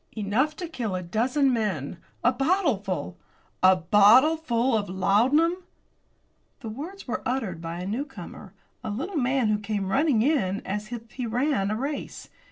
[0.17, 1.97] "Enough to kill a dozen men.
[2.23, 3.17] A bottleful."
[3.61, 5.57] "A bottleful of laudanum!"
[6.61, 10.91] The words were uttered by a newcomer a little man who came running in as
[10.91, 12.29] if he ran a race.